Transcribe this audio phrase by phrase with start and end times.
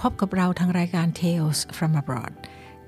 [0.00, 2.32] พบกับเราทางรายการ Tales from Abroad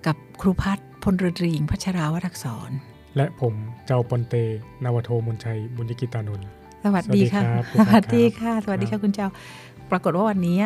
[0.06, 2.70] กับครูพัฒน์พลเรือตรีหญิงพัชราวรักษร
[3.17, 3.55] และผม
[3.87, 4.34] เจ้าปอนเต
[4.84, 6.48] นาวโทมนชัย บุญยกิตานนท์
[6.84, 9.29] สวัสดีค่ะ สวัสดีครับสวัสดีค่ะครับสวัสดีค่ะคุณเจ้า
[9.91, 10.59] ปรากฏว่าวันนี้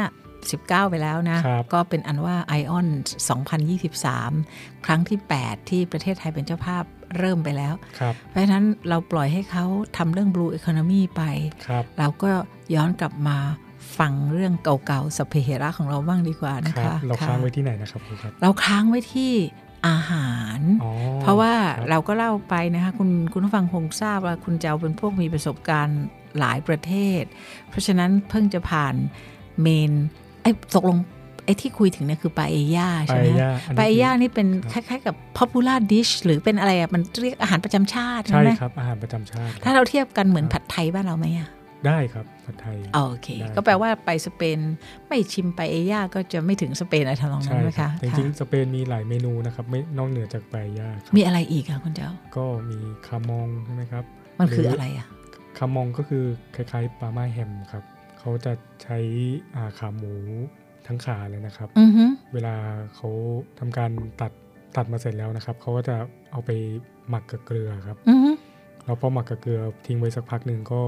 [0.42, 2.86] 19 ไปแล้วนะครับก็เป็นอันว่า ION
[3.66, 6.84] 2023 ครั้งที่ 8 ที่ประเทศไทยเป็นเจ้าภาพ
[7.18, 9.64] เริ่มไปแล้วครับเพราะฉะนั้นเราปล่อยให้เขา
[9.96, 11.22] ทำเรื่อง Blue Economy ไป
[11.66, 12.30] ครับเราก็
[12.74, 13.38] ย้อนกลับมา
[13.98, 19.32] ฟังเรื่องเก่าๆสัพเพเหระของเราบ้างดีกว่านะครัคะบเราค่ะค้างไว้ที่ไหนนะครับครูครับ เราค้างไว้ที่
[19.88, 26.00] อาหารอ๋อเพราะว่าคบเราก็เล่าไปนะคะคุณคุณผู้ฟังคงทราบว่าคุณเจ้าเป็นพวกมีประสบการณ์
[26.38, 27.22] หลายประเทศ
[27.68, 28.94] เพราะฉะนั้นเพิ่งจะผ่าน
[29.60, 29.92] เมน
[30.42, 30.98] ไอ้ตกลง
[31.44, 41.48] ไอ้ที่คุยถึงเนี่ยคือปาเอย่าปาใช่ไหมเอย่าอันนี้ปาเอย่านี่เป็นคครับล้ายๆกับ popular dish หรือเป็นอะไรอะมันเรียกอาหารประจำชาติใช่ใช่ไหมครับอาหารประจำชาติ ถ้าเราเทียบกันเหมือนผัดไทยบ้านเราไหมอะ
[41.86, 44.58] ได้ครับผัดไทยโอเคได้ก็แปลว่าไปสเปน
[45.08, 54.04] ไม่ชิมปาเอย่าก็จะไม่ถึงสเปนอะไรทำนองนั้ใช่นไหมครัคะบแต่จริงๆสเปนมีหลายเมนูนะครับไม่นอกเหนือจากปาเอย่าครับมีอะไรอีกคะคุณเจ้า ก็มีคามองใช่ไหมครับ
[54.38, 55.06] มันคือหรือออะไรอะ
[55.58, 57.84] คามองก็คือคล้ายๆปลาม่าแฮมครับ
[58.18, 58.98] เขาจะใช้
[59.54, 60.14] อ่าขาหมู
[60.86, 62.54] ทั้งขาเลยนะครับอือฮึเวลา
[62.94, 63.08] เขา
[63.58, 63.90] ทำการ
[64.20, 64.32] ตัด
[64.76, 65.96] ตัดมาเสร็จแล้วนะครับเขาก็จะ
[66.32, 66.50] เอาไป
[67.08, 68.30] หมักกับเกลือครับอือฮึ
[68.84, 70.80] แล้วพอหมักกับเกลือทิ้งไว้สักพักหนึ่งก็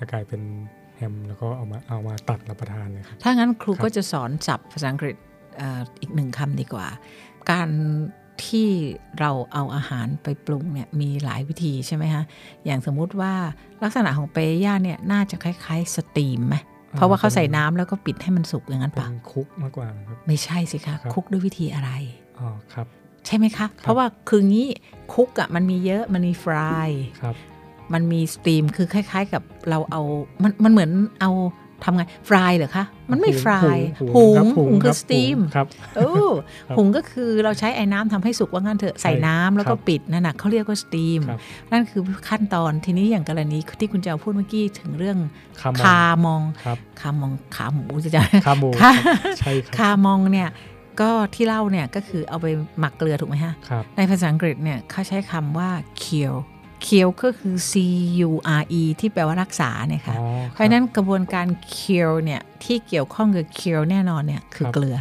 [0.00, 0.42] จะกลายเป็น
[0.96, 5.16] แฮมแล้วก็เอามาเอามาตัดรับประทานเลยครับถ้างั้นครูครับก็จะสอนศัพท์ภาษาอังกฤษ
[5.56, 6.86] เอ่ออีกหนึ่งคำดีกว่า
[7.50, 7.68] การ
[8.44, 8.68] ที่
[9.20, 12.24] เราเอาอาหารไปปรุงเนี่ยมีหลายวิธีใช่ไหมฮะ
[12.66, 13.34] อย่างสมมุติว่า
[13.82, 16.56] ลักษณะของเปย่าเนี่ยน่าจะคล้ายๆสตรีมไหม
[16.92, 21.90] เพราะว่าเขาใส่น้ำแล้วก็ปิดให้มันสุกอย่างนั้นเป็ปะนคุกมากกว่านะครับไม่ใช่สิคะครับคุกด้วยวิธีอะไร
[22.38, 22.86] อ๋อครับ
[23.26, 24.68] ใช่ไหมคะ เพราะว่าคืองี้
[25.14, 26.88] คุกอะ่ะมันมีเยอะมันมีฟราย
[27.22, 27.34] ครับ
[27.94, 30.02] มันมีสตรีมคือคล้าย ๆ กับเราเอา
[30.42, 30.90] มันมันเหมือน
[31.22, 31.32] เอา
[31.84, 36.10] ทำไงฟรายเหรอคะมันไม่ฟรายหุหุงงครับหุงคือรับสตรีมหุงครับโอ้
[36.66, 41.38] ครับหุงก็คือเราใช้ไอ้น้ำทำให้สุกว่างั้นเถอะใส่น้ำแล้วก็ครับปิดนั่นน่ะเขาเรียกว่าสตรีมครับ
[41.70, 45.18] นั่นคือขั้นตอนทีนี้อย่างกรณีที่คุณเจ้าพูดเมื่อกี้ถึงเรื่อง
[45.60, 50.48] คามองคามองครับคามองขาหมูจะจะคาหมูค่ะครับใช่ครับคามองเนี่ย
[51.00, 52.46] ก็ที่เล่าเนี่ยก็คือเอาไป
[52.78, 55.70] หมักเกลือถูกไหมฮะครับในภาษาอังกฤษเนี่ยเขาใช้คำว่า
[56.86, 57.72] cure cure ก็คือ c
[58.28, 58.30] u
[58.60, 61.46] r e ที่แปลว่ารักษาเนี่ยค่ะอ๋อเพราะฉะนั้นกระบวนการ
[61.76, 64.98] cure เนี่ยที่เกี่ยวข้องกับ cure แน่นอนเนี่ยคือครับเกลือ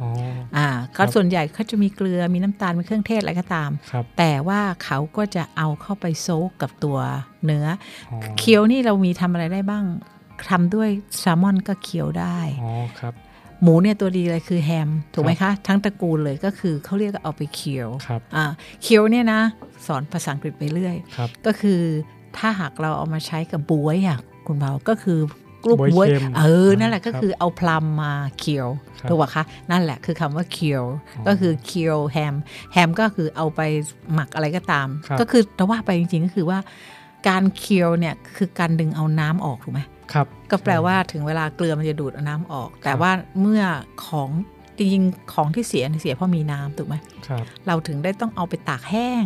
[0.00, 0.08] อ๋อ
[0.56, 6.98] อ่าครัก็บส่วนใหญ่เขาจะมีเกลือมีน้ำตาลมีเครื่องเทศอะไรก็ตามครับแต่ว่าเขาก็จะเอาเข้าไปโซกกับตัว
[7.44, 7.66] เนื้อ
[8.10, 9.84] อ๋ออเคี้ยวนี่เรามีทำอะไรได้บ้าง
[10.50, 10.88] ทำด้วย
[11.18, 13.14] แซลมอนก็เคี้ยวได้อ๋อครับ
[13.62, 18.44] หมูเนี่ยตัวดีเลยคือแฮม ถูกไหมคะ ทั้งตระกูลเลยก็คือเขาเรียกเอาไปเคี้ยวครับอ่า
[18.82, 19.40] เคี้ยวเนี่ยนะ
[19.86, 21.80] สอนภาษาอังกฤษไปเรื่อยครับก็คือ
[22.36, 25.18] ถ้าหากเราเอามาใช้กับบวยอะคุณเบาก็คือ
[25.64, 28.68] กรุ๊ปบ๊วยบวยเค็มเออ นั่นแหละครัก็บคือเอาพลัมมาเคียว
[29.00, 30.82] ครับถูกปะคะ นั่นแหละคือคำว่าเคียว
[31.26, 32.34] ก็คือเคียวแฮม
[32.72, 33.60] แฮมก็คือเอาไป
[34.12, 36.58] หมักอะไรก็ตามครับก็คือแต่ว่าไปจริงๆก็คือว่า
[37.28, 39.80] การเคียวเนี่ยคือการดึงเอาน้ำออกถูกไหม
[40.12, 43.10] ครับก็แปลว่าถึงเวลาเกลือมันจะดูดเอาน้ำออก แต่ว่า
[43.40, 43.62] เมื่อ
[44.06, 44.30] ของ
[44.78, 46.94] จริงๆของที่เสียเสียเพราะมีน้ำถูกไหม
[47.28, 49.24] ครับเราถึงได้ต้องเอาไปตากแห้ง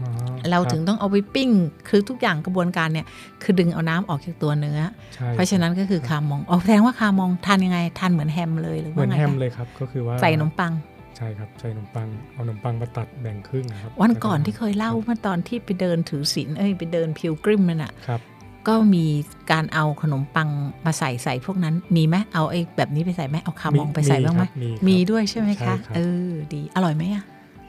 [0.00, 0.08] อ๋อ
[0.50, 1.50] เราคบถึงต้องเอาไปปิ้ง
[1.88, 3.06] คือทุกอย่างกระบวนการเนี่ย
[3.42, 4.80] คือดึงเอาน้ำออกจากตัวเนื้อ
[5.14, 10.72] ใช่เพราะฉะนั้นก็คือคามองอ๋อแสดงว่าคามองทานยังไงทานเหมือนแฮมเลยหรือเหมืว่าอนไงแฮมคะเลยครับก็คือว่าใส่ขนมปัง
[11.16, 18.20] ใช่ครับใส่ขนมปังเอาขนมปังมาตัดแบ่งครึ่งครับวันก่อนแล้วที่เคยเล่าเมื่อตอนที่ไปเดินถือศีลเอ้ยไปเดินพิวกริมนั่นน่ะครับ
[18.68, 19.06] ก็มี
[19.52, 20.48] การเอาขนมปัง
[20.84, 27.24] มาใส่ใส่พวกนั้นมีไหมเอาไอ้แบบนี้ไปใส่ไหมเอาคามองไปใส่บ้างไหมครับมีครับมีด้วยใช่ไหมใช่คะครับเออดีอร่อยไหมอะ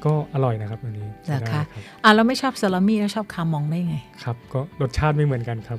[0.05, 5.77] ก็อร่อยนะครับอันนี้เหรอใช้ได้คะครับอะเราไม่ชอบซาลามี่แล้วชอบคามองได้ไงครับ ก็รสชาติไม่เหมือนกันครับ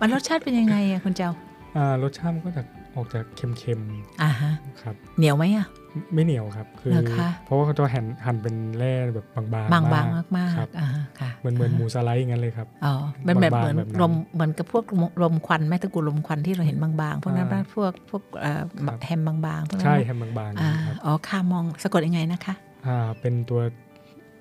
[0.00, 1.30] มันรสชาติเป็นยังไงอะคุณเจ้า
[1.76, 2.62] อ่ารสชาติมันก็จะ
[2.96, 3.80] ออกจากเค็ม
[4.22, 5.66] อ่าฮะๆครับ เหนียวไหมอะ
[6.14, 12.94] ไม่เหนียวครับ คือเหรอคะเพราะว่าเขาจะหั่นหั่นเป็นแร่แบบบางๆบางบางมมากมากครับอ่าฮะค่ะเหมือนเหมือนหมูสไลด์อย่างนั้นเลยครับอ๋อ
[13.26, 22.54] มันแบบบางๆเหมือนแบบนั้นลมเหมือนกับพวกลมลมควันแม่ตระกูลลมควันที่เราเห็นบางๆพวกนั้นอ่าพวกพวกเอ่อครับแฮมบางๆพวกนั้นใช่นะแฮมบางๆอ่าครับอ๋อคามองสะกดยังไงนะคะ
[22.86, 23.60] อ่าเป็นตัว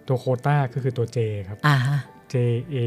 [0.07, 1.17] ตัวโควต้าก็คือตัว J
[1.49, 1.99] ครับอ่าฮะ
[2.33, 2.35] J
[2.75, 2.77] A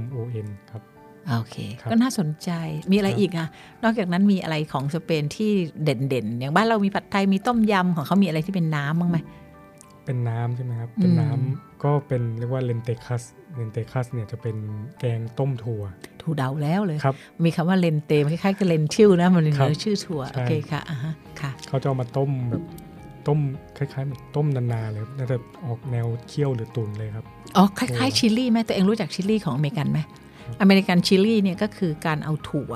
[0.00, 0.16] M O
[0.46, 0.82] N ครับ
[1.28, 2.50] โอเคครับก็น่าสนใจ
[2.90, 3.48] มีอะไรครับอีกอะ
[3.84, 5.50] นอกจากนั้นมีอะไรของสเปนที่
[5.84, 9.18] เด่นๆ อย่างบ้านเรามีผัดไทยมีต้มยำของเขามีอะไรที่เป็นน้ำบ้างไหม
[10.04, 13.22] เป็นน้ำใช่ไหมครับ เป็นอืมน้ำก็เป็นเรียกว่า lentejas
[13.56, 14.56] lentejas เนี่ยจะเป็น
[14.98, 15.82] แกงต้มถั่ว
[16.22, 17.14] ครูเดาแล้วเลยครับ
[17.44, 22.62] มีคำว่า lente คล้ายๆกับ lentil นะมันเลยครับชื่อถั่วใช่โอเคค่ะอ่าฮะค่ะ เขาจะเอามาต้มแบบ
[23.26, 23.38] ต้ม
[23.76, 27.24] คล้ายๆแบบต้มนานๆเลยครับน่าจะออกแนวเคี่ยวหรือตุ๋นเลยครับ
[27.56, 30.00] อ๋อ คล้ายๆ chili ไหมตัวเองรู้จัก chili ของอเมริกันไหม
[30.60, 32.72] American chili เนี่ยก็คือการเอาถั่ว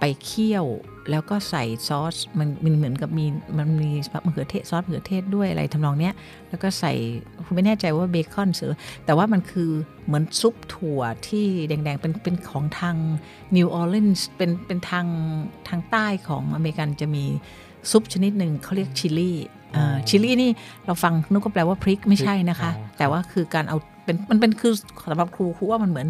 [0.00, 0.66] ไปเคี่ยว
[1.10, 3.90] แล้วก็ใส่ซอสมันมันเหมือนกับมีมันมี
[4.24, 6.14] มะเขือเทศซอสมะเขือเทศด้วยอะไรทำนองเนี้ย
[6.48, 6.92] แล้วก็ใส่
[7.44, 8.72] ครูไม่แน่ใจว่าเบคอนหรือ
[9.04, 9.70] แต่ว่ามันคือ
[10.06, 12.96] เหมือนซุปถั่วที่แดงๆ เป็นเป็นของทาง
[13.56, 15.06] นิวออร์ลีนส์เป็นเป็นทาง
[15.68, 17.24] ทางใต้ของอเมริกันจะมี
[17.90, 19.36] ซุปชนิดหนึ่งเขาเรียก chili
[19.76, 20.50] อ่า chili นี่
[20.84, 24.72] เราฟังนึกก็แปลว่าพริกไม่ใช่นะคะอ๋อครับแต่ว่าคือการเอาเป็นมันเป็นคือ
[25.10, 26.08] สำหรับครูครูว่ามันเหมือน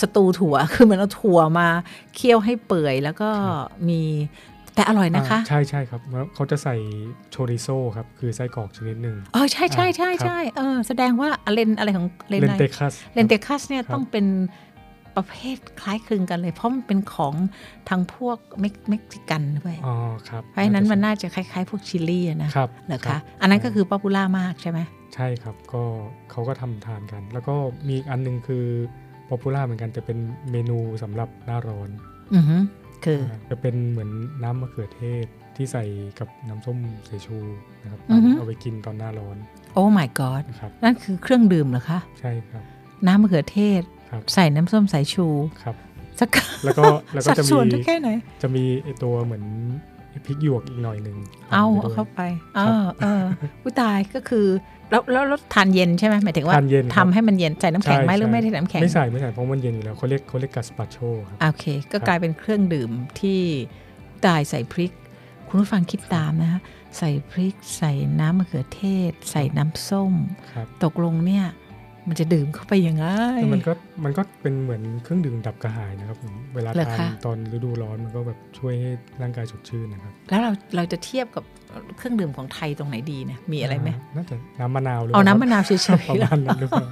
[0.00, 1.68] สตูถั่วคือเหมือนเอาถั่วมา
[2.14, 3.28] เคี่ยวให้เปื่อยแล้วก็
[3.88, 4.02] มี
[4.74, 6.76] แต่อร่อยนะคะอ่าใช่ใช่ครับแล้วเขาจะใส่
[7.30, 14.26] chorizo ครับ คือไส้กรอกชนิดหนึ่งเออใช่ใช่ใช่ครับใช่เออแสดงว่าเลนอะไรของเลนเลนอะไรเตคัส lentejas เนี่ยครับต้องเป็น
[15.16, 17.34] ประเภทคล้ายคลึงกันเลย เพราะมันเป็นของ
[17.88, 19.96] ทางพวกเม็กเม็กซิกันด้วยอ๋อ
[20.28, 24.80] ครับเพราะฉะนั้นมันน่าจะคล้าย ๆ พวก chili อะนะครับเหรอรัคะบอันนั้นก็คือ popular มากใช่ไหม
[25.14, 25.82] ใช่ครับก็
[26.30, 27.54] เขาก็ทำทานกัน แล้วก็
[27.86, 28.66] มีอีกอันหนึงคือ
[29.28, 30.18] ป๊อปปูล่าเหมือนกันแต่เป็น
[30.50, 31.88] เมนูสำหรับหน้าร้อน
[32.34, 32.56] อือฮึ
[33.04, 34.10] คือาจะเป็นเหมือน
[34.42, 35.26] น้ำมะเขือเทศ
[35.56, 35.84] ที่ใส่
[36.18, 36.78] กับน้ำส้ม
[37.08, 37.38] สายชู
[37.82, 39.36] นะครับอือฮึเอาไปกินตอนหน้าร้อน
[39.72, 42.64] โอ้ my god นะครับนั่นคือเครื่องดื่มเหรอคะ ใช่ครับ
[43.06, 45.26] น้ำมะเขือเทศครับใส่น้ำส้มสายชู
[45.62, 45.76] ครับ
[46.20, 46.28] สัก
[46.64, 46.84] แล้วก็
[47.14, 48.08] แล้วก็สัดจะส่วนมีเท่าแค่ไหน
[48.42, 49.44] จะมีไอตัวเหมือน
[50.26, 51.16] พริกหยวกอีกหน่อยหนึ่ง
[51.52, 52.20] เอาทำไปเอาด้วยเข้าไป
[52.56, 53.24] เอครับอเออ
[53.62, 54.46] ผู้ตายก็คือ
[54.90, 60.96] แล้วแล้วแล้วทานเย็นใช่ไหมหมายถึงว่าทานเย็นครับทำให้มันเย็นใส่น้ำแข็งไหมใช่หรือไม่ใช่ได้น้ำแข็งไม่ใส่ไม่ใส่เพราะมันเย็นอยู่แล้วเขาเรียกเขาเรียกกัสปาโช
[61.28, 63.40] ครับโอเค ก็ครับกลายเป็นเครื่องดื่มที่
[64.26, 64.92] ตายใส่พริก
[65.48, 66.60] คุณผู้ฟังคิดตามนะคะ
[66.98, 70.12] ใส่พริก ใส่น้ำมะเขือเทศ ใส่น้ำส้ม
[70.52, 71.46] ครับตกลงเนี่ย
[72.08, 73.06] มันจะดื่มเข้าไปยังไง
[73.36, 73.72] แต่มันก็
[74.04, 78.90] มันก็เป็นเหมือนเครื่องดื่มดับกระหายนะครับผมเวลาเหรอทานคะตอนฤดูร้อนมันก็แบบช่วยให้
[79.22, 81.44] ร่างกายสดชื่นนะครับ แล้วเราเราจะเทียบกับ
[81.98, 86.86] เครื่องดื่มของไทยตรงไหนดีเนี่ยมีอะไรไหมน่าจะน้ำมะนาวหรือเอาปล่น้ำมะนาวเฉยครับๆประมาณนั้นหรือเปล่า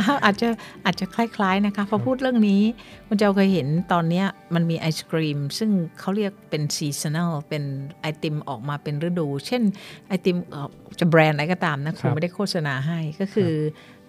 [0.00, 0.48] อ้าวอาจจะ
[0.84, 2.62] อาจจะคล้าย ๆนะคะ พอพูดเรื่องนี้
[3.06, 5.70] คุณเจ้าเคยเห็นตอนเนี้ยมันมีไอศกรีม ซึ่ง
[6.00, 7.62] เขาเรียกเป็นซีซัน a ลเป็น
[8.00, 9.62] ไอติมออกมาเป็นฤดู เช่น
[10.08, 10.68] ไอติมเอ่อ
[11.00, 13.52] จะแบรนด์อะไรก็ตามนะคะครับไม่ได้โฆษณาให้ก็คือ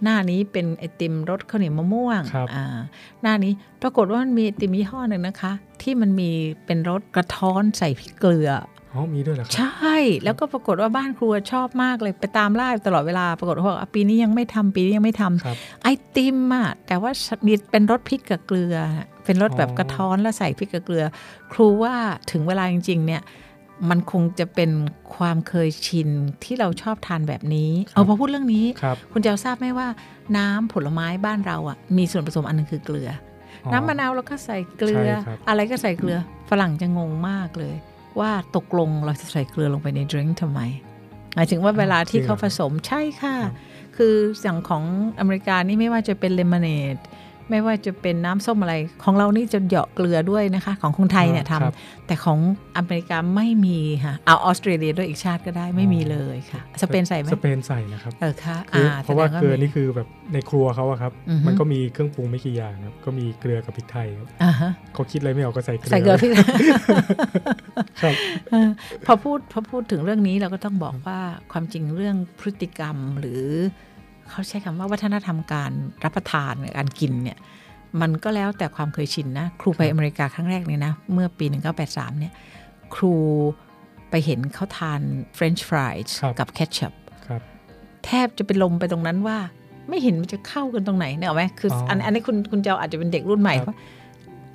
[0.04, 2.66] หน้านี้เป็นไอติมรสข้าวเหนียวมะม่วงครับอ่า
[3.22, 6.30] หน้านี้ปรากฏว่ามันมีไอติมยี่ห้อหนึ่งนะคะ ที่มันมี
[6.66, 8.52] เป็นรสกระท้อนใส่พริกเกลือ
[8.94, 17.12] อ๋อมีด้วยเหรอคใชรับ่แล้วก็ปรากฏว่าบ้านครัวชอบมากเลยไปตามล่าตลอดเวลาปรากฏว่าบอกอะปีนี้ยังไม่ทำปีนี้ยังไม่ทำครับไอติมอะแต่ว่า
[17.46, 18.76] มีเป็นรสพริกกับเกลือ
[19.26, 21.04] เป็นรสแบบอ๋อกระท้อนแล้วใส่พริกกับเกลือ
[21.54, 21.96] ครูว่า
[22.32, 23.22] ถึงเวลาจริง ๆ เนี่ย
[23.90, 24.72] มันคงจะเป็น
[25.16, 26.10] ความเคยชิน
[26.44, 29.88] ที่เราชอบทานแบบนี้ เอาพอพูดเรื่องนี้ครับคุณเจ้าทราบไหมว่า
[30.38, 33.10] น้ำผลไม้บ้านเราอะมีส่วนผสมอันหนึงคือเกลือ
[33.66, 36.18] อ๋อน้ำมะนาวเราก็ใส่เกลือใช่ครับอะไรก็ใส่เกลือ
[36.50, 37.76] ฝรั่งจะงงมากเลย
[38.20, 40.62] ว่าตกลงเราจะใส่เกลือลงไปในดริงก์ทำไม
[41.36, 43.54] หมายถึงว่าเวลาที่เขาผสมใช่ค่ะครับ
[43.98, 44.84] คืออย่างของ
[45.20, 46.96] อเมริกานี่ไม่ว่าจะเป็นเลมอนเนด
[47.52, 52.40] ไม่ว่าจะเป็นน้ำส้มอะไร ของเรานี่จะเหยาะเกลือด้วยนะคะ ของคนไทยเนี่ยทครับำแต่ของ
[52.78, 66.32] อเมริกาไม่มีค่ะเอาออสเตรเลียด้วยอีกชาติก็ได้ไม่มีเลยค่ะ สเปนใส่ไหมสเปนใส่นะครับเออค่ะคืออเพราะว่าแสดงเกลือมีนี่คือแบบในครัวเขาอะครับอือฮึมันก็มีเครื่องปรุงไม่กี่อย่างครับก็มีเกลือกับพริกไทยครับอ่าฮะเขาคิดอะไรไม่ออกก็ใส่เกลือใส่เกลือพริก
[68.02, 68.16] ครับ
[68.52, 68.70] เออ
[69.06, 71.20] พอพูดพอพูดถึงเรื่องนี้เราก็ต้องบอกว่า
[71.52, 73.44] ความจริงเรื่องพฤติกรรมหรือ
[74.32, 75.72] เขาใช้คำว่าวัฒนธรรมการ
[76.04, 77.38] รับประทานการกินเนี่ย
[78.02, 81.46] มันก็แล้วแต่ความเคยชินนะ ครูไปอเมริกาครั้งแรกเนี่ยนะ เมื่อปี
[81.84, 82.34] 1983 เนี่ย
[82.96, 83.16] ครู
[84.10, 85.02] ไปเห็นเขาทาน
[85.38, 86.94] French fries ครับกับเค t ชั p
[87.26, 87.42] ครับ
[88.06, 89.38] แทบจะเป็นลมไปตรงนั้นว่า
[89.90, 93.78] ไม่เห็นมันจะเข้ากันตรงไหนเนี่ยหรอกไหมคืออันอันนี้คุณคุณเจ้าอาจจะเป็นเด็กรุ่นใหม่ครับว่า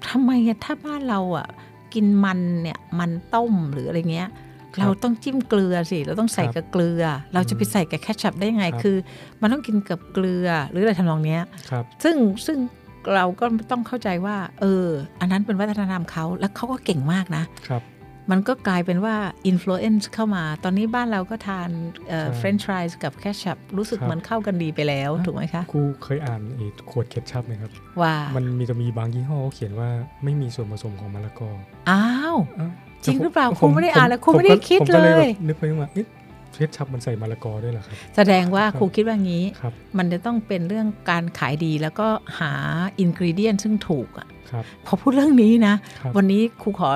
[0.08, 1.46] ทำไมอะถ้าบ้านเราอะ
[1.94, 4.34] กินมันเนี่ยมันต้มหรืออะไรเงี้ยครับ
[4.80, 7.02] เราต้องจิ้มเกลือสิเราต้องใส่ครับกับเกลือ
[7.34, 8.96] เราจะไปใส่กับแคชชัพได้ยังไงครับคือ
[9.40, 12.58] มันต้องกินกับเกลือหรืออะไรทำนองเนี้ยครับซึ่งซึ่ง
[13.14, 14.86] เราก็ต้องเข้าใจว่า เออ
[15.20, 17.84] อันนั้นเป็นวัฒนธรรมเขาแล้วเขาก็เก่งมากนะครับ
[18.32, 19.16] มันก็กลายเป็นว่า
[19.50, 21.68] influence เข้ามา ตอนนี้บ้านเราก็ทาน
[22.08, 27.70] เอ่อใช่ French fries กับ ketchup รู้สึกครับเหมือนเข้ากันดีไปแล้ว ถูกไหมคะครูเคยอ่านไอ้ขวด ketchup ไหมครับ
[28.02, 29.88] ว่ามันมีจะมีบางยี่ห้อเขาเขียนว่า
[30.24, 31.50] ไม่มีส่วนผสมของมะละกอ
[31.90, 32.70] อ้าวอ้าว
[33.04, 36.06] จริงหรือเปล่าแต่ครูไม่ได้อ่านแล้วครูไม่ได้คิดผมก็เลยแบบนึกไปว่าเอ๊ะ
[36.52, 42.52] ketchup มันใส่มะละกอด้วยเหรอครับ แสดงว่าครับครูคิดว่างี้ครับมันจะต้องเป็นเรื่องการขายดีแล้วก็หา
[42.98, 46.90] ingredient ซึ่งถูกอะครับพอพูดเรื่องนี้นะครับวันนี้ครูขอ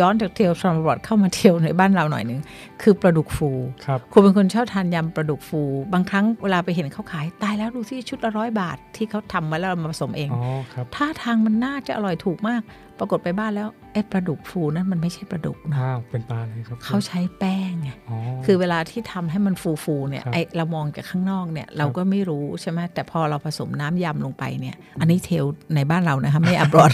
[0.00, 2.40] ย้อนจากเทลทรามบอดเข้ามาเทลในบ้านเราหน่อยหนึ่ง
[2.82, 3.50] คือปลาดุกฟู
[3.86, 5.60] ครับครูเป็นคนชอบทานยำปลาดุกฟู
[5.92, 12.62] บางครั้งเวลาไปเห็นเขาขายตายแล้วดูสิชุดละร้อยบาทที่เขาทำไว้แล้วเรามาผสมเองอ๋อครับท่าทางมันน่าจะอร่อยถูกมาก
[12.98, 26.90] ปรากฏไปบ้านแล้วไอ้ปลาดุกฟูนั้นมันไม่ใช่ปลาดุกนะอ้าวเป็นปลาเลยครับเขาใช้แป้งไงอ๋อคือเวลาที่ทำให้มันฟูๆเนี่ยครับไอเรามองจากข้างนอกเนี่ยเราก็ไม่รู้ใช่ไหมแต่พอเราผสมน้ำยำลงไปเนี่ย อันนี้เทลในบ้านเรานะคะไม่อับรอด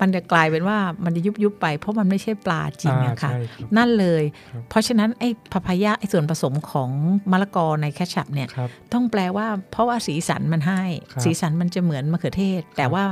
[0.00, 6.90] มันจะกลายเป็นว่ามันจะยุบยุบๆไป เพราะมันไม่ใช่ปลาจริงอ่าอะค่ะใช่ครับนั่นเลยครับเพราะฉะนั้นไอ้ papaya ไอ้ส่วนผสมของ
[7.30, 13.04] มะละกอใน ketchup เนี่ยครับต้องแปลว่าเพราะว่าสีสันมันให้ครับสีสันมันจะเหมือนมะเขือเทศ แต่ครับว่า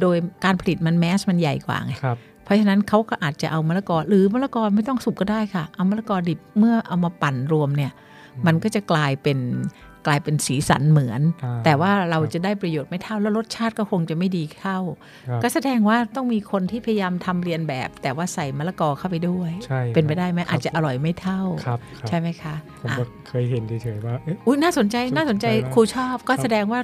[0.00, 7.92] โดยการผลิตมัน mass มันใหญ่กว่าไงครับเพราะฉะนั้นเขาก็อาจจะเอามะละกอหรือมะละกอไม่ต้องสุกก็ได้ค่ะ เอามะละกอดิบเมื่อเอามาปั่นรวมเนี่ย
[8.46, 9.38] มันก็จะกลายเป็น
[10.06, 14.78] กลายเป็นสีสันเหมือนอ่าแต่ว่าเราครับจะได้ประโยชน์ไม่เท่าแล้วรสชาติก็คงจะไม่ดีเท่า
[15.28, 26.80] ครับก็แสดงว่าต้องมีคนที่พยายามทำเรียนแบบ แต่ว่าใส่มะละกอเข้าไปด้วยใช่เป็นไปได้ไหมครับอาจจะอร่อยไม่เท่าครับครับใช่ไหมคะผมอะก็เคยเห็นเฉยๆว่าเอ๊ะอุ้ยน่าสนใจสนน่าสนใจใจมากครูชอบก็ครับแสดงว่า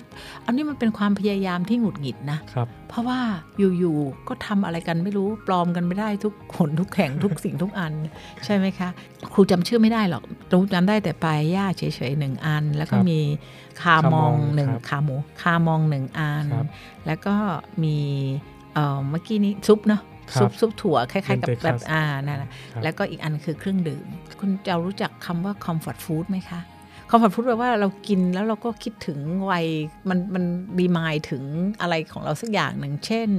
[0.47, 3.21] อันนี้มันเป็นความพยายามที่หงุดหงิดนะครับเพราะว่า
[3.59, 7.93] อยู่ๆก็ทำอะไรกันไม่รู้ปลอมกันไม่ได้ทุกขนทุกแข่งทุกสิ่งทุกอัน
[8.45, 8.89] ใช่ไหมคะ
[9.33, 10.23] ครูจำชื่อไม่ได้หรอก
[10.53, 13.19] รู้จำได้แต่ปลายย่าเฉยๆหนึ่งอัน แล้วก็ครับมี
[13.83, 16.69] คามองคามองหนึ่งครับขาหมูคามองหนึ่งอันครับ
[17.07, 17.35] แล้วก็
[17.83, 17.97] มี
[18.75, 24.07] เอ่อเมื่อกี้นี้ซุปเนาะครับซุปซุปถั่วคล้ายๆ กับ Lentejas แบบอ่านั่นแหละครับแล้วก็อีกอันคือเครื่องดื่ม
[24.41, 26.61] คุณจะรู้จักคำว่า comfort food ไหมคะ
[27.11, 29.19] comfort food แปลว่าเรากินแล้วเราก็คิดถึง
[29.51, 29.67] วัย
[30.09, 30.45] มันมัน
[30.79, 31.43] รีมายถึง
[31.81, 33.31] อะไรของเราสักอย่างหนึ่ง เช่น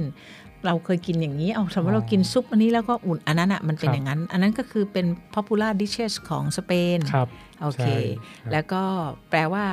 [0.66, 7.28] เราเคยกินอย่างนี้ เอาสมมติเรากินซุปอันนี้แล้วก็อุ่นอันนั้นอะมันเป็นครับอย่างนั้น อันนั้นก็คือเป็น popular dishes ของสเปนครับ
[7.62, 7.94] โอเคใช่
[8.42, 8.82] ครับแล้วก็
[9.30, 9.64] แปลว่า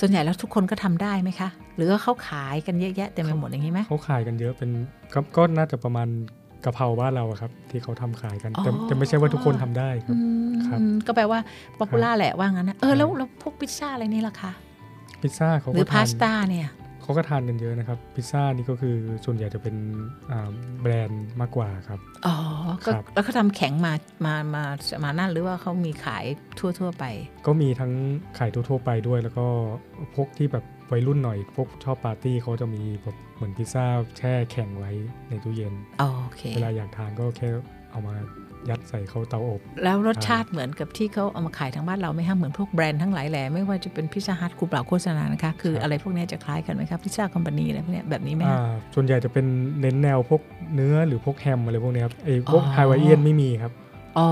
[0.00, 4.70] ส่วนใหญ่แล้วทุกคนก็ทำได้ไหมคะ หรือว่าเขาขายกันเยอะแยะเต็มไปหมดอย่างนี้ไหมเขาขายกันเยอะเป็น
[5.14, 6.08] ก็ก็น่าจะประมาณ
[6.64, 11.38] กะเพราบ้านเราอะครับ ที่เขาทำขายกันแต่อ๋อแต่ไม่ใช่ว่าทุกคนทำได้ครับอืมครับ ก็แปลว่า
[11.78, 14.52] popular แหละว่างั้นนะเออครับแล้วแล้วพวกพิซซ่าอะไรนี่ล่ะคะ
[15.22, 16.68] พิซซ่าเขาหรืก็อทาพานสต้าเนี่ย
[17.02, 19.76] เขาก็ทานกันเยอะนะครับ พิซซ่านี่ก็คือส่วนใหญ่จะเป็น
[20.30, 20.50] อ่า
[20.82, 22.36] แบรนด์มากกว่าครับ อ๋อ
[22.84, 23.92] ก็ครับแล้วเขาทำแข็งมา
[24.26, 24.64] มามา
[25.04, 26.24] มานั่นหรือว่าเขามีขาย
[26.58, 27.04] ทั่วๆไป
[27.46, 27.92] ก็มีทั้ง
[28.38, 29.46] ขายทั่วๆไปด้วย แล้วก็
[30.14, 33.86] พวกที่แบบวัยรุ่นหน่อย พวกชอบปาร์ตี้เขาจะมีแบบเหมือนพิซซ่า
[34.18, 34.90] แช่แข็งไว้
[35.28, 37.48] ในตู้เย็น โอเค เวลาอยากทานก็แค่
[37.90, 38.14] เอามา
[38.70, 49.46] ยัดใส่เข้าเตาอบ แล้วรสชาติเหมือนกับที่เขาเอามาขายทางบ้านเราไหมคะเหมือนพวกแบรนด์ทั้งหลายแหล่ไม่ว่าจะเป็นพิซซ่าฮัทกูเปล่าโฆษณานะคะ คือครับอะไรพวกนี้จะคล้ายกันไหมครับพิซซ่าคอมพานีอะไรพวกเนี้ยแบบนี้ไหมอ่าคะส่วนใหญ่จะเป็น
[49.80, 50.42] เน้นแนวพวก
[50.74, 53.72] เนื้อหรือพวกแฮมอะไรพวกเนี้ยครับไอ้พวกอ๋อ Hawaiian ไม่มีครับ
[54.18, 54.28] อ๋อ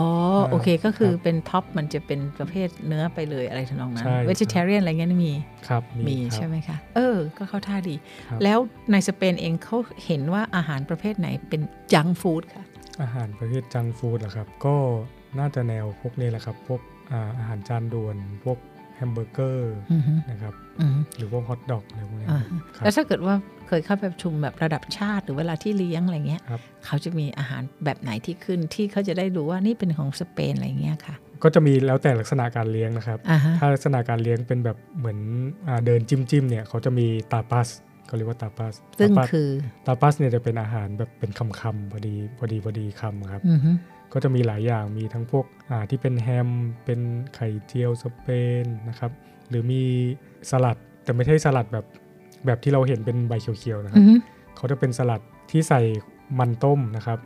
[0.51, 5.35] โอเคก็คือครับเป็น top มันจะเป็นประเภทเนื้อไปเลยอะไรทำนองนั้นใช่ครับ vegetarian อะไรเงี้ยนี่มี
[5.69, 7.95] ครับมีครับใช่ไหมคะ เออ ก็เข้าท่าดี
[8.29, 8.59] ครับแล้ว
[8.93, 11.61] ในสเปนเองเขาเห็นว่าอาหารประเภทไหนเป็น
[11.93, 12.65] junk food ค่ะ
[13.03, 14.77] อาหารประเภท junk food เหรอครับ ก็
[15.39, 16.81] น่าจะแนวพวกนี้แหละครับ พวก
[17.13, 18.59] อ่าอาหารจานด่วนพวก
[18.97, 22.41] แฮมเบอร์เกอร์อือฮึนะครับอือฮึหรือพวกฮอทดอกอะไรพวกนี้อ่า
[22.77, 23.35] ครับแล้วถ้าเกิดว่า
[23.69, 35.19] เคยเข้าไปประชุมแบบระดับชาติหรือเวลาที่เลี้ยงอะไรเงี้ยครับเขาจะมีอาหารแบบไหนที่ขึ้นที่เขาจะได้รู้ว่านี่เป็นของสเปนอะไรเงี้ยค่ะ ก็จะมีแล้วแต่ลักษณะการเลี้ยงนะครับอ่าฮะถ้าลักษณะการเลี้ยงเป็นแบบเหมือน
[35.69, 37.69] อ่าเดินจิ้มจิ้มๆเนี่ยเขาจะมีตาปัส
[38.11, 39.49] เขาเรียกว่าตาปัสซึ่งตาปัสคือ
[39.87, 43.71] ตาปัสเนี่ยจะเป็นอาหารแบบเป็นคำคำๆพอดีพอดีพอดีคำครับอือฮึ
[44.13, 46.49] ก็จะมีหลายอย่างมีทั้งพวกอ่าที่เป็นแฮม
[46.85, 47.01] เป็น
[47.35, 48.29] ไข่เจียวสเป
[48.65, 49.11] นนะครับ
[49.49, 49.83] หรือมี
[50.51, 51.87] สลัดแต่ไม่ใช่สลัดแบบ
[52.47, 54.15] แบบที่เราเห็นเป็นใบเขียวๆนะคอืรับอฮึ
[54.57, 55.81] เขาจะเป็นสลัดที่ใส่
[56.39, 57.19] มันต้มนะครับ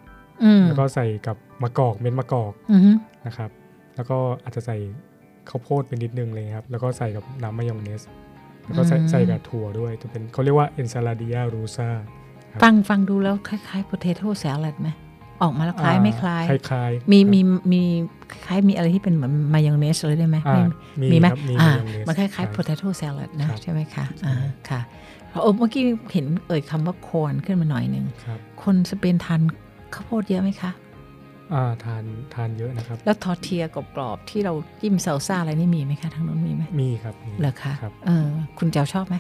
[0.45, 2.91] อืมแล้วก็ใส่กับมะกอกเม็ดมะกอกอือฮึ
[3.27, 3.51] นะครับ
[3.97, 4.77] แล้วก็อาจจะใส่
[5.49, 8.03] ข้าวโพดเป็นนิดนึงเลยครับ แล้วก็ใส่กับน้ำมายองเนส
[8.65, 11.91] แล้วก็ใส่ใส่กับถั่วด้วยจะเป็นเขาเรียกว่า ensaladilla rusa
[12.53, 14.89] ครับฟังฟังดูแล้วคล้ายๆ potato salad ไหม
[15.43, 17.41] ออกมาแล้วคล้ายไม่คล้าย คล้ายๆมีครับมี
[17.73, 17.83] มี
[18.47, 20.67] คล้ายมีอะไรที่เป็นเหมือนมายองเนสเลยได้ไหมอ่า
[21.01, 24.35] มีมีมีไหมครับมีอ่า mayonnaise มันคล้ายใช่ๆ potato salad นะครับใช่ไหมคะอ่า
[24.69, 24.81] ค่ะ
[25.43, 29.41] โอ้เมื่อกี้เห็นเอ่ยคำว่าโคนขึ้นมาหน่อยหนึ่งครับคนสเปนทาน
[29.95, 30.71] ข้าวโพดเยอะไหมคะ
[31.55, 38.27] อ่าทานทานเยอะนะครับ แล้วทอร์เทียกรอบๆที่เราจิ้มซาลซ่าอะไรนี่มีไหมคะทางนู้นมีไหมมีครับมีเหรอคะครับเออ
[38.59, 39.17] คุณเจ้าชอบไหม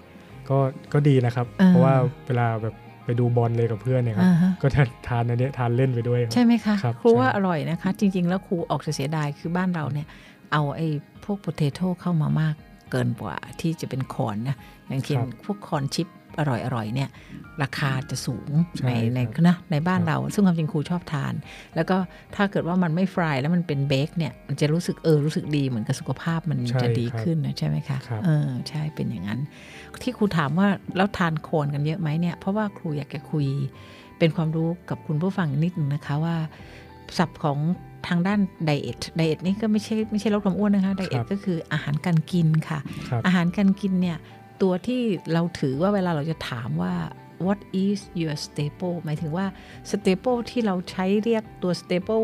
[0.48, 0.58] ก็
[0.92, 1.94] ก็ดีนะครับเออเพราะว่า
[2.26, 2.74] เวลาแบบ
[3.04, 10.06] ไปดูบอลเลยกับเพื่อนเนี่ยครับอ่าฮะก็จะทานอันเนี้ยทานเล่นไปด้วยครับใช่ไหมคะครับครูใช่ว่าอร่อยนะคะ จริง ๆ แล้วครูออกจะเสียดายคือบ้านเราเนี่ย
[10.52, 10.88] เอาไอ้
[11.24, 12.54] พวกโพเทโต้เข้ามามาก
[12.90, 14.56] เกินกว่าที่จะเป็นคอนนะ
[14.88, 16.06] อย่างเช่นพวกคอนชิป
[16.38, 17.10] อร่อยๆเนี่ย
[17.62, 21.34] ราคาจะสูงใช่ในในครับนะในบ้านครับเรา ซึ่งความจริงครูชอบทาน
[21.76, 21.96] แล้วก็
[22.36, 29.40] ถ้าเกิดว่ามันไม่ฟรายแล้วมันเป็นเบคเนี่ยมันจะรู้สึกเออรู้สึกดีเหมือนกับสุขภาพมันใช่จะดีครับขึ้นนะใช่ไหมคะครับเออใช่เป็นอย่างนั้น
[30.02, 33.46] ที่ครูถามว่าแล้วทานโคนกันเยอะไหมเนี่ยเพราะว่าครูอยากจะคุย
[34.18, 36.36] เป็นความรู้กับคุณผู้ฟังนิดหนึ่งนะคะว่า
[37.18, 37.58] ศัพท์ของ
[38.06, 44.16] ทางด้านไดเอทไดเอทนี่ก็ไม่ใช่ไม่ใช่ลดความอ้วนนะคะไดเอทก็คืออาหารการกินค่ะครับอาหารการกินเนี่ย
[44.62, 46.94] ตัวที่เราถือว่าเวลาเราจะถามว่า
[47.46, 49.46] what is your staple หมายถึงว่า
[49.90, 52.22] staple ที่เราใช้เรียกตัว staple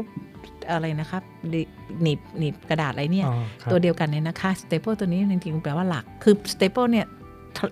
[0.70, 1.22] อะไรนะครับ
[1.52, 1.62] ดิ
[2.02, 7.06] หนีบหนีบกระดาษอะไรเนี่ยอ๋อครับตัวเดียวกันเนี่ยนะคะ staple ตัวนี้จริงๆแปลว่าหลัก คือ staple เนี่ย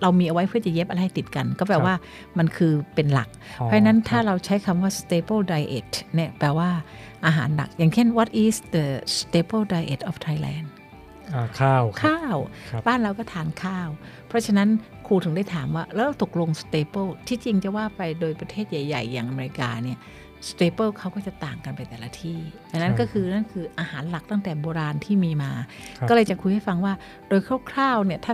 [0.01, 1.95] เรามีเอาไว้เพื่อจะเย็บอะไรให้ติดกัน ก็แปลว่า
[2.37, 6.69] มันคือเป็นหลักอ๋อเพราะฉะนั้นถ้าครับเราใช้คำว่า staple diet เนี่ยแปลว่า
[7.25, 8.85] อาหารหลัก อย่างเช่น what is the
[9.17, 10.78] staple diet of Thailand อ่า
[11.63, 12.37] ข้าวครับข้าว
[12.69, 13.89] ครับบ้านเราก็ทานข้าว
[14.27, 14.69] เพราะฉะนั้น
[15.07, 19.97] ครูถึงได้ถามว่า แล้วตกลง staple ที่จริงจะว่าไปโดยประเทศใหญ่ ๆ อย่างอเมริกาเนี่ย
[20.49, 22.39] staple เขาก็จะต่างกันไปแต่ละที่
[22.71, 25.51] ดังนั้นใช่ก็คือนั่นคืออาหารหลักตั้งแต่โบราณที่มีมา
[25.99, 26.93] ครับก็เลยจะคุยให้ฟังว่า
[27.29, 28.33] โดยคร่าวๆเนี่ยถ้า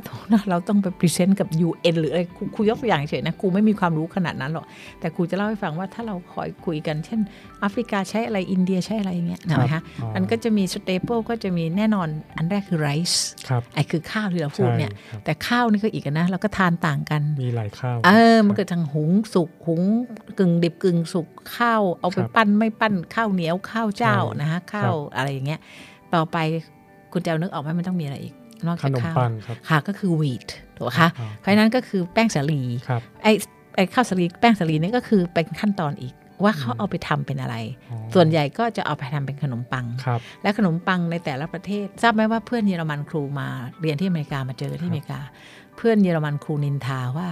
[0.50, 4.66] เราต้องไป present กับ UN หรืออะไรครูครูยกตัวอย่างเฉยๆนะครูไม่มีความรู้ขนาดนั้นหรอก
[5.00, 7.20] แต่ครูจะเล่าให้ฟังว่าถ้าเราคอยคุยกันเช่น
[7.60, 13.18] แอฟริกาใช้อะไรอินเดียใช้อะไรอย่างเงี้ยนะไหมคะครับอ๋อมันก็จะมี staple ก็จะมีแน่นอนอันแรกคือ rice
[13.50, 19.82] ครับไอ้คือข้าวที่เราพูดเนี่ยใช่ครับแต่ข้าวนี่ก็อีกอะนะเราก็ทานต่างกันมีหลายข้าวเออมันเกิรับทางหุงสุกหุง
[20.40, 25.60] กึ่งดิบกึ่งสุกข้าวเอาไปครับปั้นไม่ปั้นข้าวเหนียวข้าวเจ้าใช่นะฮะข้าวอะไรอย่างเงี้ย
[26.14, 26.38] ต่อไป
[27.12, 28.34] คุณจะเอานึกออกไหมมันต้องมีอะไรอีก
[28.66, 33.32] นอกขจากนมข้าวปังครับค่ะก็คือวีทถูกไหมคะอ๋อเพราะฉะนั้นก็คือแป้งสาลีครับไอ้
[33.76, 37.56] ไอ้ข้าวสาลีแป้งสาลีนี่ก็คือเป็นขั้นตอนอีกว่าเขาอืมเอาไปทำเป็นอะไร
[37.92, 43.48] อ๋อส่วนใหญ่ก็จะเอาไปทำเป็นขนมปังครับและขนมปังในแต่ละประเทศ ทราบไหมว่าเพื่อนเยอรมันครูมา
[43.82, 45.20] เรียนที่อเมริกามาเจอที่อเมริกา
[45.78, 47.30] เพื่อนเยอรมันครูนินทาว่า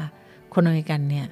[0.53, 1.25] คนอเมริกันเนี่ย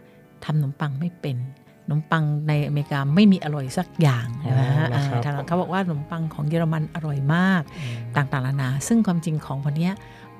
[0.45, 1.37] ทำขนมปังไม่เป็น
[1.70, 9.93] ข นมปังในอเมริกาไม่มีอร่อยสักอย่างอ๋อนะฮะเหรอครับทางเขาบอกว่าขนมปังของเยอรมันอร่อยมากอืมต่างๆนานา ซึ่งความจริงของคนเนี้ย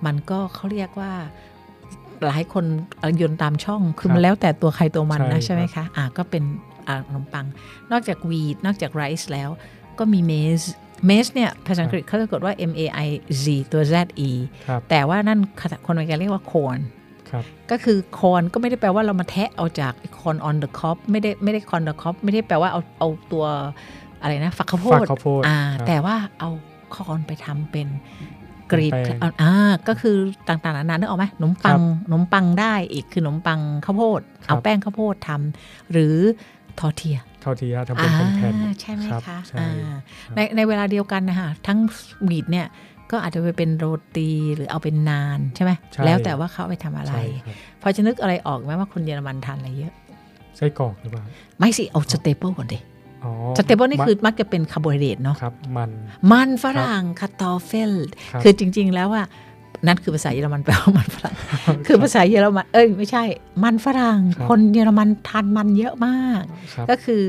[0.06, 1.12] มันก็เขาเรียกว่า
[2.28, 6.44] หลายคนยลตามช่องคือมันแล้วแต่ตัวใครตัวมันนะใช่ใช่ไหมคะอ่าก็เป็น
[6.88, 7.46] อ่าขนมปัง
[7.92, 9.50] นอกจาก wheat นอกจาก rice แล้ว
[10.00, 10.62] ก็มี maize
[11.06, 13.08] maize เนี่ยภาษาอังกฤษเขาจะสะกดว่า M A I
[13.44, 13.96] Z ตัว Z
[14.28, 14.32] E
[14.68, 15.40] ครับแต่ว่านั่น
[15.86, 16.80] คนอเมริกันเรียกว่า corn
[17.32, 23.46] ครับก็คือ corn ก็ไม่ได้แปลว่าเรามาแทะเอาจาก corn on the cob ไม่ได้ไม่ได้ corn the cob ไม่ได้แปลว่าเอาเอาตัว
[24.22, 26.50] อะไรนะฝักข้าวโพฝัดกข้าวโพดอ่าครับแต่ว่าเอา
[26.96, 27.88] คอนไปทำเป็น
[28.72, 29.54] กรีบเป็นแป้งอ่า
[29.88, 30.16] ก็คือ
[30.48, 36.16] ต่างๆนานานึกออกไหมขนมปังขนมปังได้อีกคือขนมปังข้าวโพดครับเอาแป้งข้าวโพดทำหรือ
[36.80, 41.80] ทอร์เทียเท่าที่ทำเป็นแผ่นอ่าๆใช่ไหมรับคะใช่อ่าครับในในเวลาเดียวกันนะคะทั้ง
[42.30, 42.68] wheat เนี่ย
[43.12, 49.94] ก็อาจจะไปเป็นโรตีหรือเอาเป็น naan ใช่ไหมใช่แล้วแต่ว่าเขาเอาไปทำอะไรใช่ครับพอจะนึกอะไรออกไหมว่าคนเยอรมันทานอะไรเยอะ
[50.58, 51.24] ไส้กรอกหรือเปล่า
[51.60, 52.80] ไม่สิเอา staple ก่อนดิ
[53.24, 55.90] อ๋อ staple นี่คือมักจะเป็นคาร์โบไฮเดรตเนาะครับมัน
[56.32, 57.94] มันฝรั่ง Kartoffel
[58.32, 59.24] ครับคือจริง ๆ แล้วว่า
[59.88, 61.36] นั่นคือภาษาเยอรมันแปลว่ามันฝรั่ง
[61.88, 63.24] คือภาษาเยอรมัน เอ้ยไม่ใช่
[63.64, 66.44] มันฝรั่งครับคนเยอรมันทานมันเยอะมาก
[66.74, 67.22] ครับก็คือ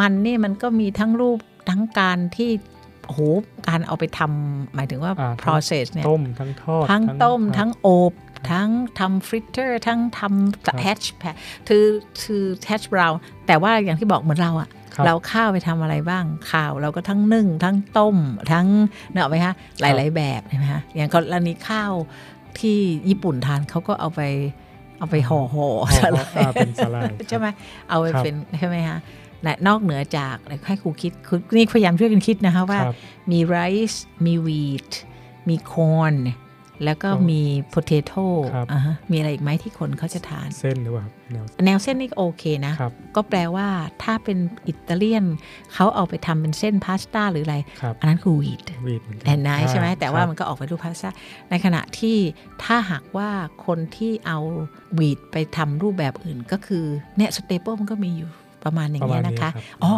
[0.00, 1.38] มันนี่มันก็มีทั้งรูป
[1.70, 2.50] ทั้งการที่
[3.08, 3.20] โอ้โห
[3.68, 8.12] การเอาไปทำหมายถึงว่าอ่าทั้ง process เนี่ยต้มทั้งทอด ทั้งต้มครับทั้งอบ
[8.50, 8.68] ทั้ง
[8.98, 11.22] ทำฟริตเตอร์ ทั้งทครับำแฮชแพ
[11.68, 11.84] คือ
[12.22, 13.12] คือแฮชบราว
[13.46, 18.16] แต่ว่าอย่างที่บอกเหมือนเราอะครับเราข้าวไปทำอะไรบ้างข้าวเราก็ทั้งนึ่ง ทั้งต้ม
[18.52, 18.66] ทั้ง
[19.10, 21.92] เนกอะไหมคะหลาย ๆ แบบใช่ไหมคะอย่างกรณีข้าว
[22.60, 24.20] ที่ญี่ปุ่นทานเขาก็เอาไป
[24.98, 27.46] เอาไปห่อห่ออ๋อสลายอ่าเป็นสลายใช่ไหม
[27.88, 28.98] เอาไปครับเป็นใช่ไหมคะ
[29.44, 32.94] และนอกเหนือจากให้ครูคิดคือนี่พยายามช่วยกันคิดนะคะว่าครับ
[33.30, 33.56] มีไร
[33.90, 34.90] ซ์มีวีท
[35.48, 36.14] มีคอน
[36.84, 38.24] แล้วก็อ๋อมีโพเทโต้
[38.54, 43.68] ครับอ่าฮะมีอะไรอีกไหมที่คนเขาจะทาน เส้นหรือเปล่าครับแนวแนวเส้นนี่ก็โอเคนะครับก็แปลว่า
[44.02, 45.24] ถ้าเป็นอิตาเลียน
[45.74, 51.10] เขาเอาไปทำเป็นเส้นพาสต้าหรืออะไรครับอันนั้นคือวีทวีดเหมือนกัแอนไนใช่ไหมอ่แต่ว่าครับมันก็ออกไปรูปพาสต้า
[51.50, 52.16] ในขณะที่
[52.64, 53.30] ถ้าหากว่า
[53.66, 54.38] คนที่เอา
[54.98, 56.84] wheat ไปทำรูปแบบอื่นก็คือ
[57.16, 58.30] เนี่ย staple มันก็มีอยู่
[58.64, 59.92] ประมาณอย่างเงี้ยนะคะประมาณนี้ครับอ๋อ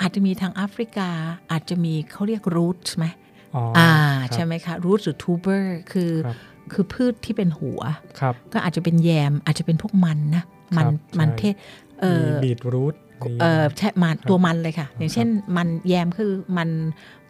[0.00, 1.10] อาจจะมีทางแอฟริกา
[1.52, 3.06] อาจจะมีเขาเรียก root ไหม
[3.54, 3.90] อ๋ออ่า
[4.20, 6.36] ครับใช่ไหมคะ root หรือ tuber คือครับ
[6.72, 7.80] คือพืชที่เป็นหัว
[8.20, 10.44] ครับก็อาจจะเป็น yam อาจจะเป็นพวกมันนะ
[10.76, 11.54] มันครับมันใช่เทศ
[12.00, 12.94] เออมีอ beetroot
[13.40, 16.68] เออใช่มันตัวมันเลยค่ะ อย่างเช่นมัน yam คือมัน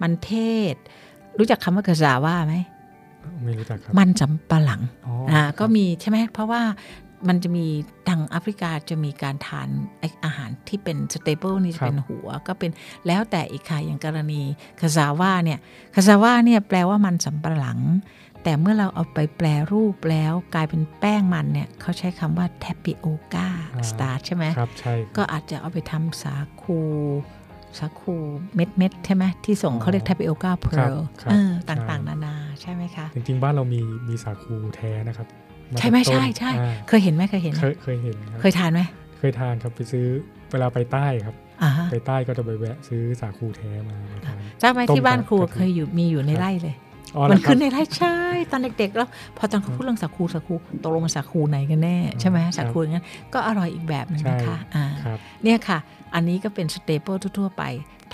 [0.02, 0.32] มันเท
[0.72, 0.74] ศ
[1.38, 2.56] รู้จักคำว่ากระซาว่าไหม
[3.44, 6.62] ไม่รู้จักครับมันสำปะหลังอ๋ออ่าครับก็มีใช่ไหมเพราะว่า
[7.28, 7.66] มันจะมี
[8.08, 9.68] ทางแอฟริกาจะมีการทาน
[10.00, 12.70] ไอ้อาหารที่เป็น staple นี่จะเป็นหัวก็เป็น
[13.06, 14.42] แล้วแต่อีกค่ะอย่างกรณี
[14.80, 15.58] cassava เนี่ย
[15.94, 17.80] cassava เนี่ยแปลว่ามันสำปะหลัง
[18.42, 23.50] แต่เมื่อเราเอาไปแปรรูปแล้วกลายเป็นแป้งมันเนี่ยเขาใช้คำว่า tapioca
[23.88, 26.80] starch ใช่ไหมครับใช่ก็อาจจะเอาไปทำสาคู
[27.78, 28.14] สาคู
[28.54, 35.45] เม็ดเม็ดๆใช่ไหมที่ส่งเขาเรียก tapioca ครับ pearl ครับเออใช่ต่างๆ นานาใช่ไหมคะ จริงๆ บ้านเรามีมีสาคูแท้นะครับา
[35.78, 38.80] ใช่ไหมจากต้นใช่ใช่อ่าเคยเห็นไหมเคยเห็นไหมเคยเคยเห็นครับเคยทานไหม
[39.18, 40.06] เคยทานครับไปซื้อ
[40.52, 46.74] เวลาไปใต้ครับอ่าฮะไปใต้ก็จะไปแวะซื้อสาคูแท้มามาทานทราบไหมต้มที่บ้านครูกับกะทิเคยอยู่มีอยู่ในไร่เลย
[47.16, 48.16] อ๋อมันเหรอครับขึ้นในไร่ใช่
[48.50, 55.78] ตอนเด็กๆแล้วพอตอนเขาพูดเรื่องสาคูสาคูตกลงมันสาคูไหนกันแน่ใช่ไหมครับสาคูอย่างนั้นก็อร่อยอีกแบบหนึ่งนะคะใช่อ่าครับเนี่ยค่ะ
[56.14, 57.62] อันนี้ก็เป็น staple ทั่วๆไป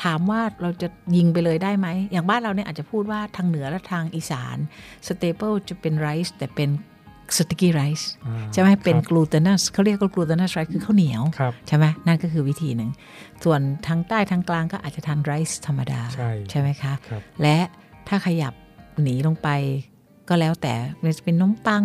[0.02, 4.56] ถามว่าเราจะยิงไปเลยได้ไหมอย่างบ้านเราเนี่ยอาจจะพูดว่าทางเหนือและทางอีสาน
[5.08, 6.68] staple จะเป็น rice แต่เป็น
[7.38, 12.90] sticky rice อ่าใช่ไหมเป็นครับ glutinous เขาเรียกว่า glutinous rice คือข้าวเหนียวครับใช่ไหมนั่นก็คือวิธีหนึ่ง
[13.44, 16.00] ส่วนทางใต้ทางกลางก็อาจจะทาน rice ธรรมดา
[16.50, 17.58] ใช่ไหมคะครับและ
[18.08, 18.52] ถ้าขยับ
[19.02, 19.48] หนีลงไป
[20.28, 21.84] ก็แล้วแต่มันจะเป็นนมปัง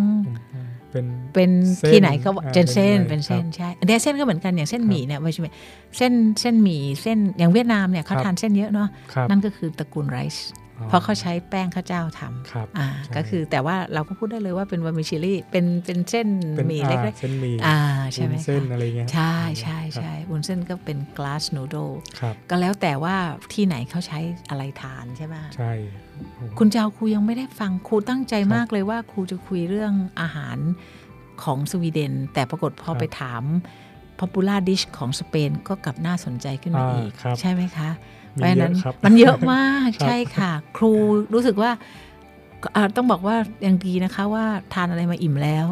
[0.92, 5.48] เป็นเป็นเส้นที่ไหนก็อ่าเจนเส้นเป็เป็นนอะไรเส้นครับใช่อันเนี้ยเส้นก็เหมือนกันอย่างเส้นหมี่เนี่ยไม่ใช่ไหม
[5.96, 10.46] เส้นเส้นหมี่เส้นอย่างเวียดนามเนี่ยเขาครับทานเส้นเยอะเนาะครับนั่นก็คือตระกูลไรซ์
[10.88, 17.78] เพราะเขาใช้แป้งข้าวเจ้าทำครับอ่าใช่ก็คือแต่ว่าเราก็พูดได้เลยว่าเป็นวามิชิลี่เป็นเป็นเส้นเป็นหมี่อ่าเล็กเส้นหมี่ๆอ่า
[18.12, 23.16] ใช่ไหมวุ้นเส้นคะอะไรเงี้ยใช่ใช่ครับใช่วุ้นเส้นก็เป็น glass noodle ครับก็แล้วแต่ว่า
[23.52, 24.18] ที่ไหนเขาใช้
[24.50, 25.72] อะไรทานใช่ไหมใช่
[26.36, 30.58] ผมคุณเจ้าครูยังไม่ได้ฟังครูตั้งใจครับมากเลยว่าครูจะคุยเรื่องอาหาร
[31.42, 33.42] ของสวีเดน แต่ปรากฏพอครับไปถาม
[34.20, 40.92] popular dish ของสเปนก็กลับน่าสนใจขึ้นมาอ่าอีกครับใช่ไหมคะมี เพราะฉะนั้นเยอะครับมันเยอะมากครับใช่ค่ะ ครู
[41.34, 41.70] รู้สึกว่า
[42.76, 45.66] อ่าต้องบอกว่ายังดีนะคะว่าทานอะไรมาอิ่มแล้ว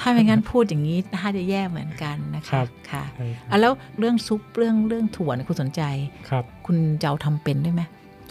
[0.00, 5.82] ถ้าไม่งั้นพูดอย่างนี้ถ้าจะแย่เหมือนกันนะครัคะบค่ะใช่ครับอะแล้วเรื่องซุปเรื่องเรื่องถั่วเนี่ยคุณสนใจ
[6.30, 7.82] ครับ คุณเจ้าทำเป็นด้วยไหม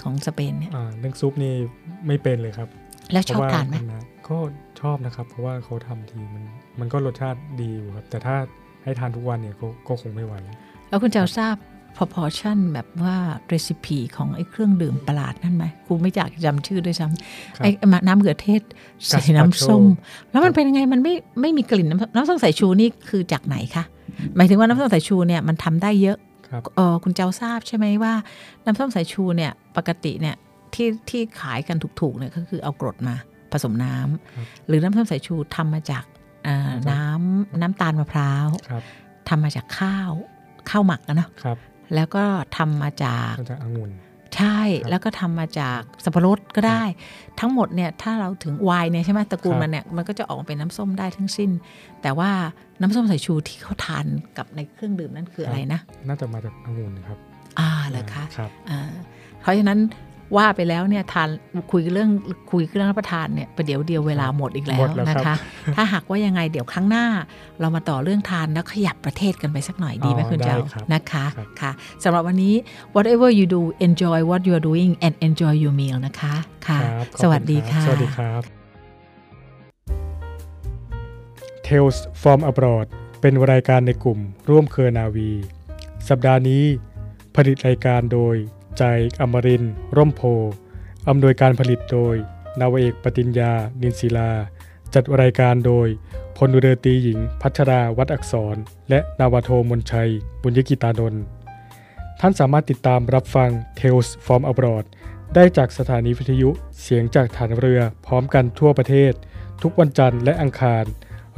[0.03, 1.53] ของสเปนเนี่ยอ่าเรื่องซุปนี่
[2.07, 2.69] ไม่เป็นเลยครับ
[3.11, 4.37] แล้วเพชอบราะว่าทานไหมะก็
[4.81, 6.43] ชอบนะครับ เพราะว่าเขาทำทีมัน
[6.79, 8.35] มันก็รสชาติดีอยู่ครับ แต่ถ้า
[8.83, 10.33] ให้ทานทุกวันเนี่ยก็ก็คงไม่ไหว
[10.89, 11.55] แล้วคุณเจ้าทราบ
[11.97, 13.15] proportion แบบว่า
[13.53, 17.07] recipe ของไอ้เครื่องดื่มประหลาดนั่นไหมครูไม่อยากจำชื่อด้วยซ้
[17.57, 17.69] ครับำไอ้
[18.07, 18.61] น้ำเขือเทศ
[19.07, 19.83] ใส่ Gazpacho น้ำส้ม
[20.31, 23.83] แล้วมันเป็นยังไงมันไม่ไม่มีกลิ่นน้ำน้ำส้มสายชูนี่คือจากไหนคะ
[24.35, 26.17] หมายถึงว่าน้ำส้มสายชูเนี่ยมันทำได้เยอะ
[26.49, 28.13] ครับเออคุณเจ้าทราบใช่ไหมว่า
[28.65, 30.35] น้ำส้มสายชูเนี่ยปกติเนี่ย
[30.73, 33.15] ที่ที่ขายกันถูกๆเนี่ยก็คือเอากรดมา
[33.51, 36.03] ผสมน้ำครับหรือน้ำส้มสายชูทำมาจาก
[36.45, 38.83] เอ่อมาจากน้ำน้ำตาลมะพร้าวครับ
[39.29, 40.11] ทำมาจากข้าว
[40.69, 41.57] ข้าวหมักอะเนาะครับ
[41.95, 42.23] แล้วก็
[42.57, 43.91] ทำมาจากก็จะองุ่น
[44.35, 46.83] ใช่ครับแล้วก็ทำมาจากสับปะรดก็ได้
[47.39, 51.51] ทั้งหมดเนี่ยถ้าเราถึงไวน์เนี่ยใช่ไหมตระกูลครับมันเนี่ยมันก็จะออกมาเป็นน้ำส้มได้ทั้งสิ้น
[52.01, 52.31] แต่ว่า
[52.81, 54.05] น้ำส้มสายชูที่เขาทาน
[54.37, 57.17] กับในเครื่องดื่มนั่นคืออะไรนะ น่าจะมาจากองุ่นครับ
[57.59, 58.79] อ่าเหรอคะครับอ่า
[59.41, 59.79] เพราะฉะนั้น
[60.37, 61.29] ว่าไปแล้วเนี่ยทาน
[61.71, 62.09] คุยเรื่อง
[62.51, 65.37] คุยเรื่องรับประทานเนี่ยประเดี๋ยวเดียวเวลาหมดอีกแล้หมวดแล้วนะครัคะบ
[65.75, 67.05] ถ้าหากว่ายังไงเดี๋ยวครั้งหน้า
[67.59, 71.71] เรามาต่อเรื่องทานแล้วขยับประเทศกันไปสักหน่อยดีไหมอ๋อคุณเจ้าได้ครับนะคะครับค่ะ
[72.03, 72.53] สำหรับวันนี้
[72.95, 76.35] whatever you do enjoy what you are doing and enjoy your meal นะคะ
[76.67, 78.41] ค่ะครับขอบณสวัสดีรับค่ะสวัสดีครับ
[81.67, 82.87] Tales from abroad
[83.21, 85.29] เป็นรายการในกลุ่มร่วมเครือนาวี
[86.09, 86.63] สัปดาห์นี้
[87.35, 88.35] ผลิตรายการโดย
[88.77, 88.83] ใจ
[89.21, 89.63] อมริน
[89.97, 90.21] ร่มโพ
[91.07, 92.15] อำนวยการผลิตโดย
[92.59, 94.31] นาวเอกปติญญา นินศิลา
[94.93, 95.87] จัดรายการโดย
[96.37, 98.55] พลเรือตีหญิง พัชราวัดอักษร
[98.89, 100.09] และนาวโทมนชัย
[100.41, 101.23] บุญยกิตานนท์
[102.19, 104.85] ท่านสามารถติดตามรับฟัง Tales from abroad
[105.35, 106.49] ได้จากสถานีวิทยุ
[106.81, 109.13] เสียงจากฐานเรือพร้อมกันทั่วประเทศ
[109.61, 110.83] ทุกวันจันทร์และอังคาร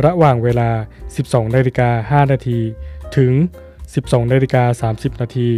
[0.05, 0.69] ระหว่างเวลา
[1.13, 2.59] 12นาฬิกา5นาที
[3.17, 3.31] ถึง
[3.83, 5.49] 12นาฬิกา30นาที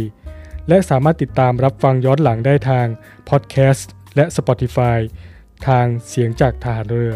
[0.70, 2.86] และสามารถติดตามรับฟังย้อนหลังได้ทาง
[3.28, 4.98] พอดแคสต์และ Spotify
[5.66, 7.14] ทางเสียงจากฐานเรือ